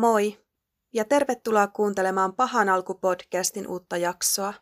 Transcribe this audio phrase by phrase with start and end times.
[0.00, 0.38] Moi
[0.92, 4.54] ja tervetuloa kuuntelemaan Pahan alku-podcastin uutta jaksoa.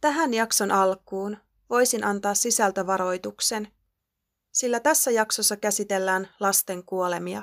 [0.00, 1.36] Tähän jakson alkuun
[1.70, 3.72] voisin antaa sisältövaroituksen,
[4.52, 7.42] sillä tässä jaksossa käsitellään lasten kuolemia.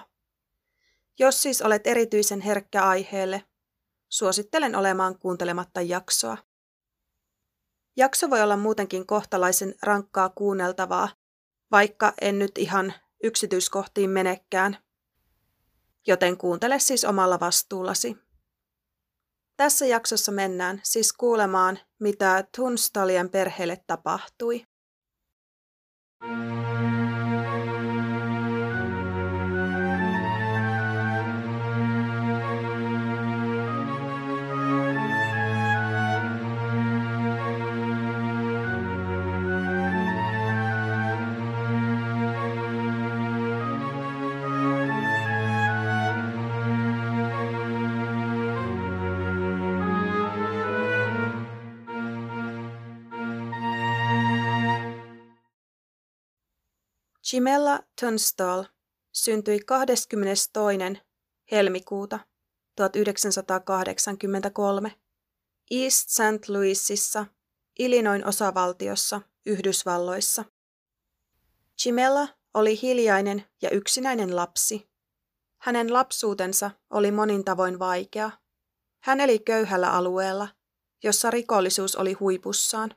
[1.19, 3.43] Jos siis olet erityisen herkkä aiheelle,
[4.09, 6.37] suosittelen olemaan kuuntelematta jaksoa.
[7.97, 11.09] Jakso voi olla muutenkin kohtalaisen rankkaa kuunneltavaa,
[11.71, 12.93] vaikka en nyt ihan
[13.23, 14.77] yksityiskohtiin menekään–
[16.07, 18.17] joten kuuntele siis omalla vastuullasi.
[19.57, 24.63] Tässä jaksossa mennään siis kuulemaan, mitä Tunstalien perheelle tapahtui.
[57.33, 58.63] Jimella Tunstall
[59.11, 60.49] syntyi 22.
[61.51, 62.19] helmikuuta
[62.75, 64.95] 1983
[65.71, 66.49] East St.
[66.49, 67.25] Louisissa,
[67.79, 70.45] Illinoin osavaltiossa, Yhdysvalloissa.
[71.85, 74.89] Jimella oli hiljainen ja yksinäinen lapsi.
[75.61, 78.31] Hänen lapsuutensa oli monin tavoin vaikea.
[79.03, 80.47] Hän eli köyhällä alueella,
[81.03, 82.95] jossa rikollisuus oli huipussaan.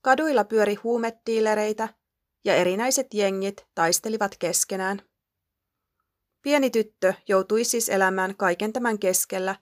[0.00, 2.01] Kaduilla pyöri huumetiilereitä
[2.44, 5.02] ja erinäiset jengit taistelivat keskenään.
[6.42, 9.56] Pieni tyttö joutui siis elämään kaiken tämän keskellä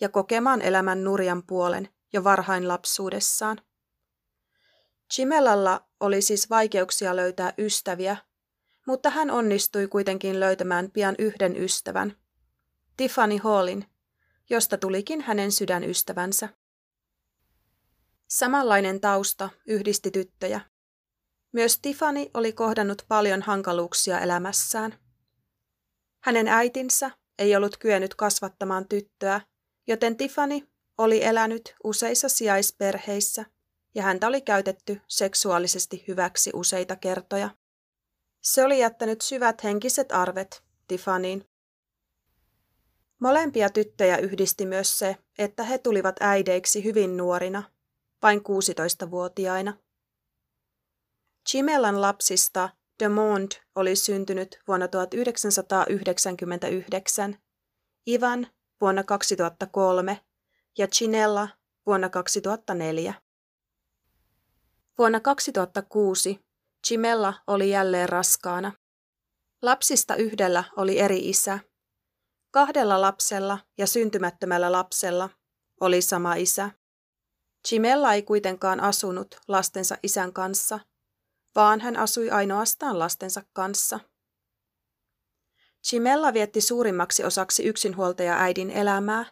[0.00, 3.60] ja kokemaan elämän nurjan puolen jo varhain lapsuudessaan.
[5.14, 8.16] Chimelalla oli siis vaikeuksia löytää ystäviä,
[8.86, 12.16] mutta hän onnistui kuitenkin löytämään pian yhden ystävän,
[12.96, 13.84] Tiffany Hallin,
[14.50, 16.48] josta tulikin hänen sydänystävänsä.
[18.28, 20.60] Samanlainen tausta yhdisti tyttöjä.
[21.56, 24.98] Myös Tiffany oli kohdannut paljon hankaluuksia elämässään.
[26.24, 29.40] Hänen äitinsä ei ollut kyennyt kasvattamaan tyttöä,
[29.86, 30.60] joten Tiffany
[30.98, 33.44] oli elänyt useissa sijaisperheissä
[33.94, 37.50] ja häntä oli käytetty seksuaalisesti hyväksi useita kertoja.
[38.42, 41.48] Se oli jättänyt syvät henkiset arvet Tiffaniin.
[43.20, 47.62] Molempia tyttöjä yhdisti myös se, että he tulivat äideiksi hyvin nuorina,
[48.22, 49.85] vain 16-vuotiaina.
[51.50, 52.68] Chimellan lapsista
[53.14, 57.38] Mond oli syntynyt vuonna 1999,
[58.08, 58.46] Ivan
[58.80, 60.20] vuonna 2003
[60.78, 61.48] ja Chinella
[61.86, 63.14] vuonna 2004.
[64.98, 66.40] Vuonna 2006
[66.86, 68.72] Chimella oli jälleen raskaana.
[69.62, 71.58] Lapsista yhdellä oli eri isä.
[72.50, 75.30] Kahdella lapsella ja syntymättömällä lapsella
[75.80, 76.70] oli sama isä.
[77.68, 80.80] Chimella ei kuitenkaan asunut lastensa isän kanssa–
[81.56, 84.00] vaan hän asui ainoastaan lastensa kanssa.
[85.86, 89.24] Chimella vietti suurimmaksi osaksi yksinhuoltaja äidin elämää,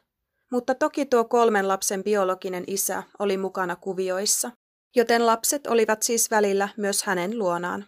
[0.50, 4.50] mutta toki tuo kolmen lapsen biologinen isä oli mukana kuvioissa,
[4.96, 7.86] joten lapset olivat siis välillä myös hänen luonaan.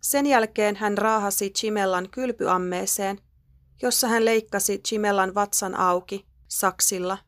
[0.00, 3.18] Sen jälkeen hän raahasi Chimellan kylpyammeeseen,
[3.82, 7.18] jossa hän leikkasi Chimellan vatsan auki saksilla.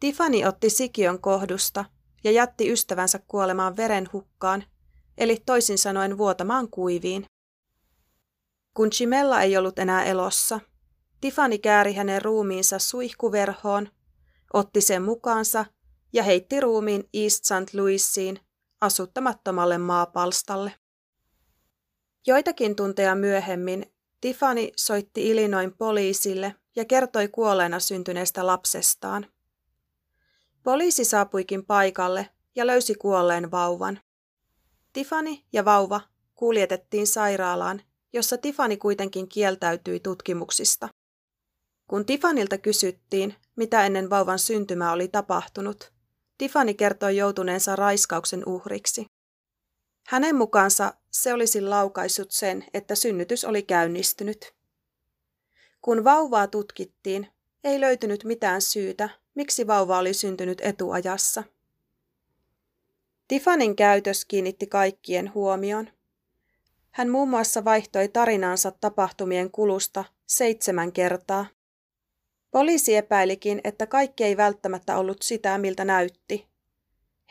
[0.00, 1.84] Tiffany otti sikiön kohdusta
[2.24, 4.64] ja jätti ystävänsä kuolemaan verenhukkaan,
[5.18, 7.26] eli toisin sanoen vuotamaan kuiviin.
[8.74, 10.60] Kun Chimella ei ollut enää elossa,
[11.20, 13.88] Tiffany kääri hänen ruumiinsa suihkuverhoon,
[14.52, 15.64] otti sen mukaansa
[16.12, 17.74] ja heitti ruumiin East St.
[17.74, 18.40] Louisiin
[18.80, 20.72] asuttamattomalle maapalstalle.
[22.26, 29.26] Joitakin tunteja myöhemmin Tiffany soitti Illinoin poliisille ja kertoi kuolleena syntyneestä lapsestaan.
[30.62, 34.00] Poliisi saapuikin paikalle ja löysi kuolleen vauvan.
[34.92, 36.00] Tiffany ja vauva
[36.34, 37.82] kuljetettiin sairaalaan,
[38.12, 40.88] jossa Tiffany kuitenkin kieltäytyi tutkimuksista.
[41.92, 45.92] Kun Tiffanilta kysyttiin, mitä ennen vauvan syntymää oli tapahtunut,
[46.38, 49.06] Tiffany kertoi joutuneensa raiskauksen uhriksi.
[50.06, 54.54] Hänen mukaansa se olisi laukaissut sen, että synnytys oli käynnistynyt.
[55.82, 57.28] Kun vauvaa tutkittiin,
[57.64, 61.44] ei löytynyt mitään syytä, miksi vauva oli syntynyt etuajassa.
[63.28, 65.88] Tiffanin käytös kiinnitti kaikkien huomion.
[66.90, 71.46] Hän muun muassa vaihtoi tarinansa tapahtumien kulusta seitsemän kertaa.
[72.52, 76.48] Poliisi epäilikin, että kaikki ei välttämättä ollut sitä, miltä näytti.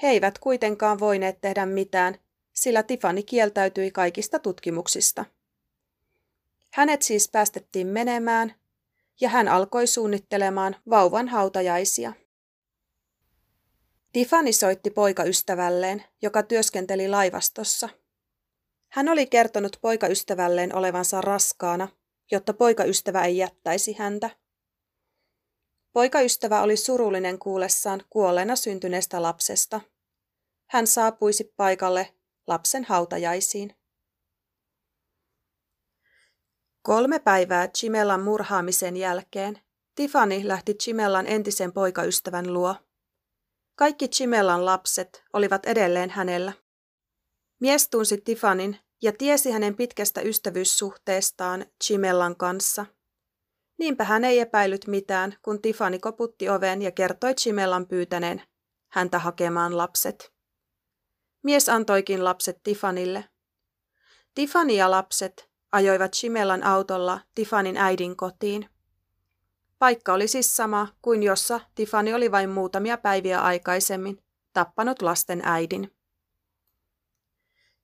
[0.01, 2.15] He eivät kuitenkaan voineet tehdä mitään,
[2.53, 5.25] sillä Tiffany kieltäytyi kaikista tutkimuksista.
[6.73, 8.55] Hänet siis päästettiin menemään,
[9.21, 12.13] ja hän alkoi suunnittelemaan vauvan hautajaisia.
[14.13, 17.89] Tiffany soitti poikaystävälleen, joka työskenteli laivastossa.
[18.87, 21.87] Hän oli kertonut poikaystävälleen olevansa raskaana,
[22.31, 24.29] jotta poikaystävä ei jättäisi häntä.
[25.93, 29.81] Poikaystävä oli surullinen kuullessaan kuolleena syntyneestä lapsesta.
[30.69, 32.13] Hän saapuisi paikalle
[32.47, 33.75] lapsen hautajaisiin.
[36.81, 39.59] Kolme päivää Chimellan murhaamisen jälkeen
[39.95, 42.75] Tiffany lähti Chimellan entisen poikaystävän luo.
[43.75, 46.53] Kaikki Chimellan lapset olivat edelleen hänellä.
[47.59, 52.85] Mies tunsi Tiffanin ja tiesi hänen pitkästä ystävyyssuhteestaan Chimellan kanssa.
[53.81, 58.41] Niinpä hän ei epäillyt mitään, kun Tiffany koputti oven ja kertoi Chimellan pyytäneen
[58.87, 60.33] häntä hakemaan lapset.
[61.43, 63.25] Mies antoikin lapset Tiffanille.
[64.35, 68.69] Tiffany ja lapset ajoivat Chimellan autolla Tiffanin äidin kotiin.
[69.79, 74.23] Paikka oli siis sama kuin jossa Tiffany oli vain muutamia päiviä aikaisemmin
[74.53, 75.95] tappanut lasten äidin.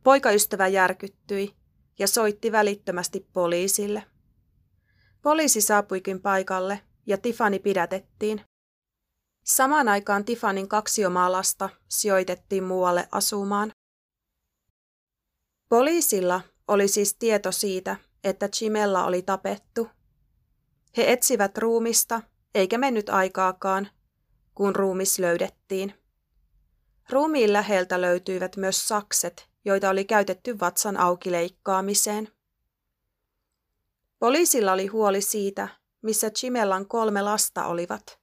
[0.04, 1.56] Poikaystävä järkyttyi
[2.00, 4.04] ja soitti välittömästi poliisille.
[5.22, 8.42] Poliisi saapuikin paikalle ja Tiffany pidätettiin.
[9.46, 13.72] Samaan aikaan Tiffanin kaksi omaa lasta sijoitettiin muualle asumaan.
[15.70, 19.90] Poliisilla oli siis tieto siitä, että Chimella oli tapettu.
[20.98, 22.22] He etsivät ruumista,
[22.56, 23.90] eikä mennyt aikaakaan,
[24.56, 25.94] kun ruumis löydettiin.
[27.10, 32.30] Ruumiin läheltä löytyivät myös sakset, joita oli käytetty vatsan auki leikkaamiseen.
[34.20, 35.68] Poliisilla oli huoli siitä,
[36.02, 38.20] missä Chimellan kolme lasta olivat.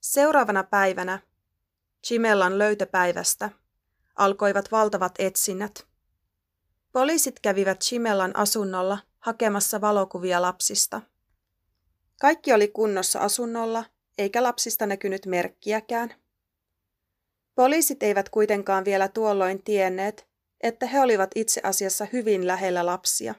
[0.00, 1.18] Seuraavana päivänä,
[2.06, 3.50] Chimellan löytöpäivästä,
[4.16, 5.86] alkoivat valtavat etsinnät.
[6.92, 11.00] Poliisit kävivät Chimellan asunnolla hakemassa valokuvia lapsista.
[12.20, 13.84] Kaikki oli kunnossa asunnolla,
[14.18, 16.14] eikä lapsista näkynyt merkkiäkään.
[17.60, 20.28] Poliisit eivät kuitenkaan vielä tuolloin tienneet,
[20.60, 23.34] että he olivat itse asiassa hyvin lähellä lapsia.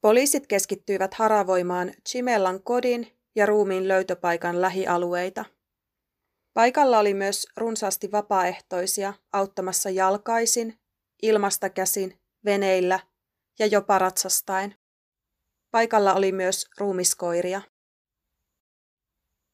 [0.00, 5.44] Poliisit keskittyivät haravoimaan Chimellan kodin ja ruumiin löytöpaikan lähialueita.
[6.54, 10.78] Paikalla oli myös runsaasti vapaaehtoisia auttamassa jalkaisin,
[11.22, 13.00] ilmasta käsin, veneillä
[13.58, 14.74] ja jopa ratsastaen.
[15.70, 17.62] Paikalla oli myös ruumiskoiria.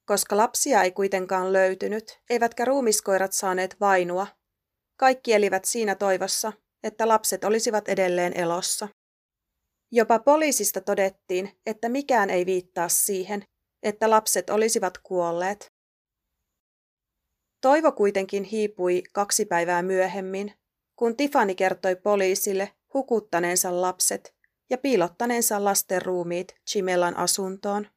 [0.07, 4.27] Koska lapsia ei kuitenkaan löytynyt, eivätkä ruumiskoirat saaneet vainua,
[4.97, 8.89] kaikki elivät siinä toivossa, että lapset olisivat edelleen elossa.
[9.93, 13.45] Jopa poliisista todettiin, että mikään ei viittaa siihen,
[13.83, 15.67] että lapset olisivat kuolleet.
[17.61, 20.53] Toivo kuitenkin hiipui kaksi päivää myöhemmin,
[20.97, 24.35] kun Tiffany kertoi poliisille hukuttaneensa lapset
[24.71, 27.96] ja piilottaneensa lasten ruumiit Chimellan asuntoon.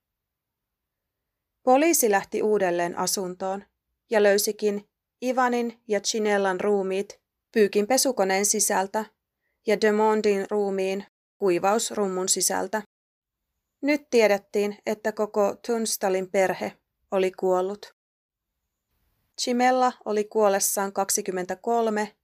[1.70, 3.64] Poliisi lähti uudelleen asuntoon
[4.10, 4.90] ja löysikin
[5.24, 7.20] Ivanin ja Chinellan ruumiit
[7.52, 9.06] pyykin pesukoneen sisältä
[9.68, 11.06] ja Demondin ruumiin
[11.38, 12.82] kuivausrummun sisältä.
[13.82, 16.74] Nyt tiedettiin, että koko Tunstalin perhe
[17.12, 17.96] oli kuollut.
[19.42, 22.16] Chimella oli kuollessaan 23,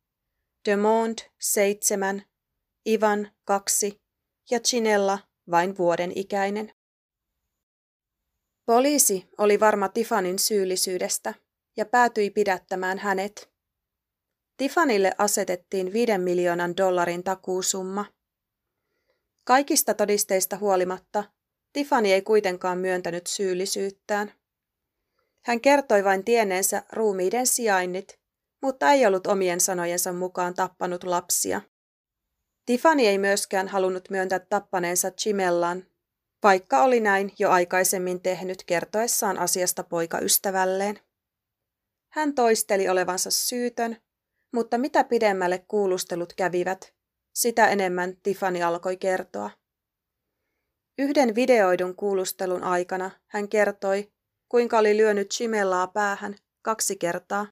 [0.66, 2.24] Demond 7,
[2.88, 4.02] Ivan 2
[4.52, 5.20] ja Chinella
[5.52, 6.72] vain vuoden ikäinen.
[8.66, 11.34] Poliisi oli varma Tiffanin syyllisyydestä
[11.78, 13.50] ja päätyi pidättämään hänet.
[14.58, 18.06] Tiffanille asetettiin 5 miljoonan dollarin takuusumma.
[19.44, 21.24] Kaikista todisteista huolimatta
[21.74, 24.32] Tiffany ei kuitenkaan myöntänyt syyllisyyttään.
[25.46, 28.20] Hän kertoi vain tienneensä ruumiiden sijainnit,
[28.62, 31.62] mutta ei ollut omien sanojensa mukaan tappanut lapsia.
[32.66, 35.84] Tiffany ei myöskään halunnut myöntää tappaneensa Chimellan,
[36.46, 41.00] vaikka oli näin jo aikaisemmin tehnyt kertoessaan asiasta poikaystävälleen.
[42.14, 43.98] Hän toisteli olevansa syytön,
[44.54, 46.94] mutta mitä pidemmälle kuulustelut kävivät,
[47.36, 49.50] sitä enemmän Tiffany alkoi kertoa.
[51.00, 54.12] Yhden videoidun kuulustelun aikana hän kertoi,
[54.50, 57.48] kuinka oli lyönyt Chimellaa päähän kaksi kertaa.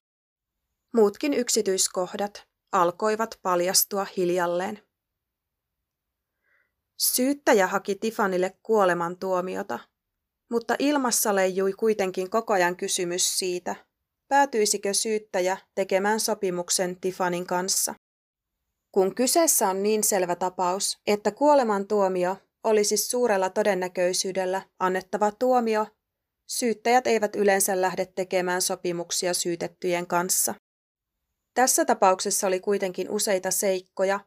[0.96, 4.82] Muutkin yksityiskohdat alkoivat paljastua hiljalleen.
[6.98, 9.78] Syyttäjä haki Tifanille kuolemantuomiota,
[10.50, 13.76] mutta ilmassa leijui kuitenkin koko ajan kysymys siitä,
[14.28, 17.94] päätyisikö syyttäjä tekemään sopimuksen Tifanin kanssa.
[18.92, 25.86] Kun kyseessä on niin selvä tapaus, että kuolemantuomio olisi suurella todennäköisyydellä annettava tuomio,
[26.50, 30.54] syyttäjät eivät yleensä lähde tekemään sopimuksia syytettyjen kanssa.
[31.54, 34.20] Tässä tapauksessa oli kuitenkin useita seikkoja,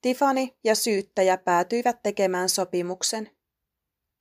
[0.00, 3.30] Tiffany ja syyttäjä päätyivät tekemään sopimuksen.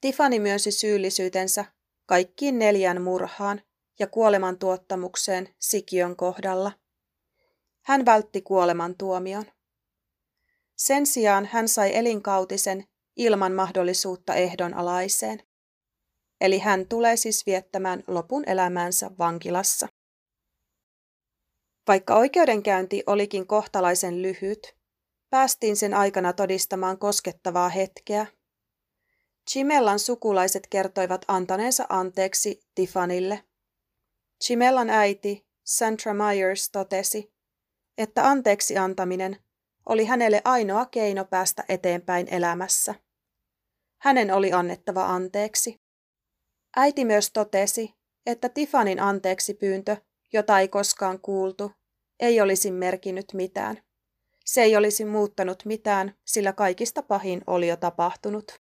[0.02, 1.66] Tiffany myönsi syyllisyytensä
[2.06, 3.62] kaikkiin neljän murhaan
[4.00, 6.72] ja kuolemantuottamukseen Sikiön kohdalla.
[7.90, 9.46] Hän vältti kuolemantuomion.
[10.78, 12.84] Sen sijaan hän sai elinkautisen
[13.18, 15.44] ilman mahdollisuutta ehdonalaiseen.
[16.42, 19.88] Eli hän tulee siis viettämään lopun elämäänsä vankilassa.
[21.88, 24.76] Vaikka oikeudenkäynti olikin kohtalaisen lyhyt,
[25.30, 28.28] päästiin sen aikana todistamaan koskettavaa hetkeä.
[29.52, 33.44] Chimellan sukulaiset kertoivat antaneensa anteeksi Tiffanille.
[34.44, 37.39] Chimellan äiti, Sandra Myers, totesi,
[38.00, 39.38] että anteeksi antaminen
[39.86, 42.96] oli hänelle ainoa keino päästä eteenpäin elämässä.
[44.02, 45.76] Hänen oli annettava anteeksi.
[46.78, 47.94] Äiti myös totesi,
[48.26, 49.98] että Tiffanin anteeksi pyyntö,
[50.34, 51.72] jota ei koskaan kuultu,
[52.20, 53.84] ei olisi merkinnyt mitään.
[54.46, 58.60] Se ei olisi muuttanut mitään, sillä kaikista pahin oli jo tapahtunut.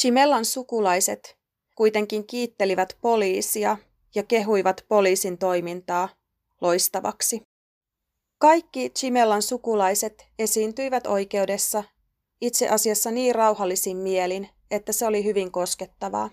[0.00, 1.38] Chimellan sukulaiset
[1.74, 3.76] kuitenkin kiittelivät poliisia
[4.14, 6.08] ja kehuivat poliisin toimintaa
[6.62, 7.42] loistavaksi.
[8.40, 11.84] Kaikki Chimellan sukulaiset esiintyivät oikeudessa
[12.40, 16.30] itse asiassa niin rauhallisin mielin, että se oli hyvin koskettavaa.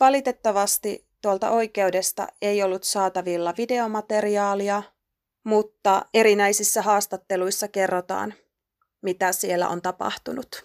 [0.00, 4.82] Valitettavasti tuolta oikeudesta ei ollut saatavilla videomateriaalia,
[5.44, 8.34] mutta erinäisissä haastatteluissa kerrotaan,
[9.02, 10.62] mitä siellä on tapahtunut.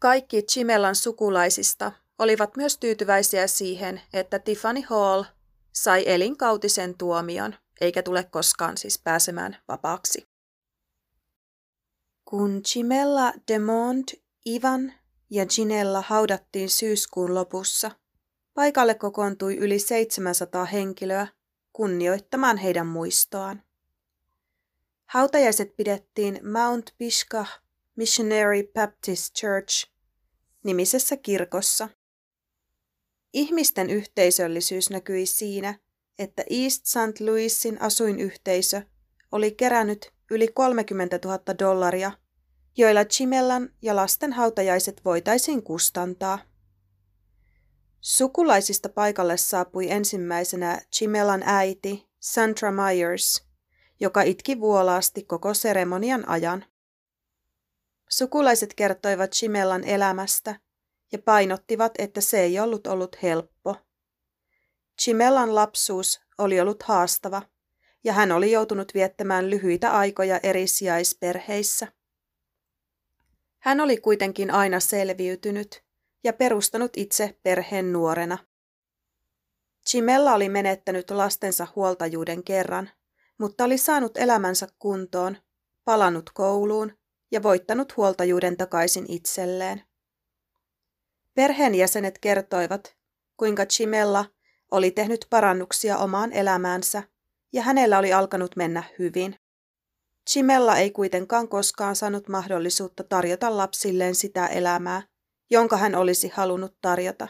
[0.00, 5.24] Kaikki Chimellan sukulaisista olivat myös tyytyväisiä siihen, että Tiffany Hall
[5.72, 10.28] sai elinkautisen tuomion, eikä tule koskaan siis pääsemään vapaaksi.
[12.24, 14.08] Kun Chimella Demond,
[14.46, 14.92] Ivan
[15.30, 17.90] ja Ginella haudattiin syyskuun lopussa,
[18.54, 21.26] paikalle kokoontui yli 700 henkilöä
[21.72, 23.62] kunnioittamaan heidän muistoaan.
[25.06, 27.60] Hautajaiset pidettiin Mount Pishkah
[27.96, 29.90] Missionary Baptist Church
[30.64, 31.88] nimisessä kirkossa.
[33.32, 35.78] Ihmisten yhteisöllisyys näkyi siinä,
[36.18, 37.20] että East St.
[37.20, 38.82] Louisin asuinyhteisö
[39.32, 42.12] oli kerännyt yli 30 000 dollaria,
[42.76, 46.38] joilla Chimellan ja lasten hautajaiset voitaisiin kustantaa.
[48.00, 53.42] Sukulaisista paikalle saapui ensimmäisenä Chimellan äiti Sandra Myers,
[54.00, 56.64] joka itki vuolaasti koko seremonian ajan.
[58.08, 60.60] Sukulaiset kertoivat Chimellan elämästä
[61.12, 63.76] ja painottivat, että se ei ollut ollut helppo.
[65.02, 67.42] Chimellan lapsuus oli ollut haastava
[68.04, 71.88] ja hän oli joutunut viettämään lyhyitä aikoja eri sijaisperheissä.
[73.58, 75.84] Hän oli kuitenkin aina selviytynyt
[76.24, 78.38] ja perustanut itse perheen nuorena.
[79.88, 82.90] Chimella oli menettänyt lastensa huoltajuuden kerran,
[83.38, 85.36] mutta oli saanut elämänsä kuntoon,
[85.84, 86.98] palannut kouluun
[87.30, 89.82] ja voittanut huoltajuuden takaisin itselleen.
[91.40, 92.96] Perheenjäsenet kertoivat,
[93.36, 94.24] kuinka Chimella
[94.70, 97.02] oli tehnyt parannuksia omaan elämäänsä
[97.52, 99.36] ja hänellä oli alkanut mennä hyvin.
[100.30, 105.02] Chimella ei kuitenkaan koskaan saanut mahdollisuutta tarjota lapsilleen sitä elämää,
[105.50, 107.28] jonka hän olisi halunnut tarjota.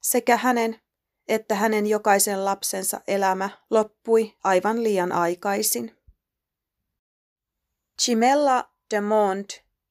[0.00, 0.80] Sekä hänen
[1.28, 5.96] että hänen jokaisen lapsensa elämä loppui aivan liian aikaisin.
[8.02, 9.44] Chimella, Demond,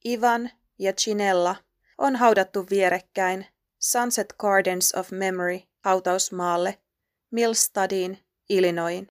[0.06, 1.56] Ivan ja Chinella
[2.02, 3.46] on haudattu vierekkäin
[3.80, 6.78] Sunset Gardens of Memory hautausmaalle
[7.32, 9.08] Millstadiin, Illinoisin.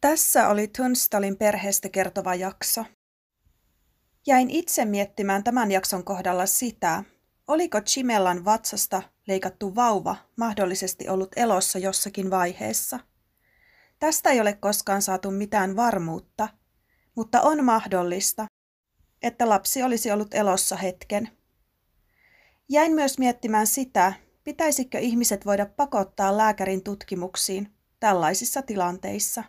[0.00, 2.84] Tässä oli Tunstalin perheestä kertova jakso.
[4.26, 7.04] Jäin itse miettimään tämän jakson kohdalla sitä,
[7.48, 12.98] oliko Chimellan vatsasta leikattu vauva mahdollisesti ollut elossa jossakin vaiheessa.
[13.98, 16.48] Tästä ei ole koskaan saatu mitään varmuutta,
[17.14, 18.46] mutta on mahdollista,
[19.24, 21.28] että lapsi olisi ollut elossa hetken.
[22.68, 24.12] Jäin myös miettimään sitä,
[24.44, 29.44] pitäisikö ihmiset voida pakottaa lääkärin tutkimuksiin tällaisissa tilanteissa.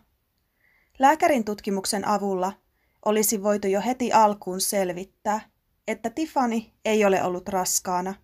[0.99, 2.53] Lääkärin tutkimuksen avulla
[3.05, 5.49] olisi voitu jo heti alkuun selvittää,
[5.87, 8.15] että Tiffany ei ole ollut raskaana,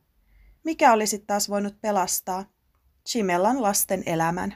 [0.64, 2.46] mikä olisi taas voinut pelastaa
[3.10, 4.56] Chimellan lasten elämän.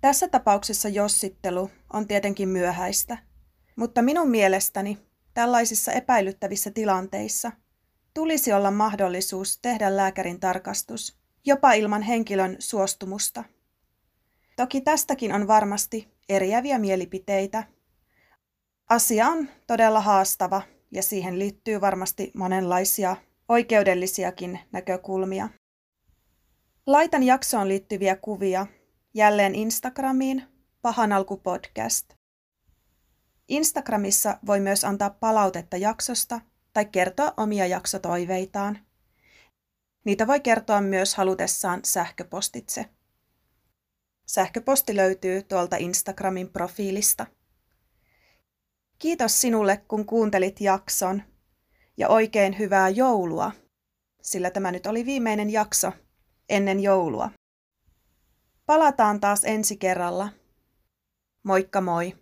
[0.00, 3.18] Tässä tapauksessa jossittelu on tietenkin myöhäistä,
[3.76, 7.52] mutta minun mielestäni tällaisissa epäilyttävissä tilanteissa
[8.14, 13.44] tulisi olla mahdollisuus tehdä lääkärin tarkastus, jopa ilman henkilön suostumusta.
[14.56, 17.64] Toki tästäkin on varmasti eriäviä mielipiteitä.
[18.88, 23.16] Asia on todella haastava ja siihen liittyy varmasti monenlaisia
[23.48, 25.48] oikeudellisiakin näkökulmia.
[26.86, 28.66] Laitan jaksoon liittyviä kuvia
[29.14, 30.42] jälleen Instagramiin
[30.82, 32.21] Pahan alku podcast.
[33.52, 36.40] Instagramissa voi myös antaa palautetta jaksosta
[36.72, 38.78] tai kertoa omia jaksotoiveitaan.
[40.04, 42.86] Niitä voi kertoa myös halutessaan sähköpostitse.
[44.26, 47.26] Sähköposti löytyy tuolta Instagramin profiilista.
[48.98, 51.22] Kiitos sinulle, kun kuuntelit jakson
[51.96, 53.52] ja oikein hyvää joulua,
[54.22, 55.92] sillä tämä nyt oli viimeinen jakso
[56.48, 57.30] ennen joulua.
[58.66, 60.28] Palataan taas ensi kerralla.
[61.42, 62.21] Moikka moi!